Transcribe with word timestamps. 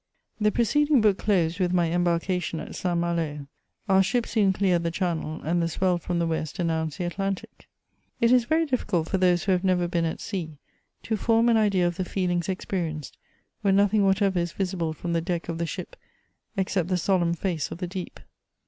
The 0.39 0.51
preceding 0.51 0.99
book 1.01 1.19
closed 1.19 1.59
with 1.59 1.73
my 1.73 1.91
embarkation 1.91 2.59
at 2.59 2.73
St. 2.73 2.97
Malo. 2.97 3.45
Our 3.87 4.01
ship 4.01 4.25
soon 4.25 4.51
cleared 4.51 4.81
the 4.81 4.89
channel, 4.89 5.39
and 5.43 5.61
the 5.61 5.67
swell 5.67 5.99
firom 5.99 6.17
the 6.17 6.25
west 6.25 6.57
announced 6.57 6.97
the 6.97 7.03
Atlantic. 7.05 7.67
It 8.19 8.31
is 8.31 8.47
vexT 8.47 8.71
difficult 8.71 9.07
for 9.09 9.19
those 9.19 9.43
who 9.43 9.51
have 9.51 9.63
never 9.63 9.87
been 9.87 10.05
at 10.05 10.19
sea 10.19 10.57
to 11.03 11.15
form 11.17 11.49
an 11.49 11.57
idea 11.57 11.85
of 11.85 11.97
the 11.97 12.03
feelings 12.05 12.49
experienced 12.49 13.15
when 13.61 13.75
nothing 13.75 14.03
whatever 14.03 14.39
is 14.39 14.53
visible 14.53 14.91
from 14.91 15.13
the 15.13 15.21
deck 15.21 15.49
of 15.49 15.59
the 15.59 15.67
ship 15.67 15.95
except 16.57 16.89
the 16.89 16.97
solemn 16.97 17.35
face 17.35 17.69
of 17.69 17.77
the 17.77 17.85
deep. 17.85 18.19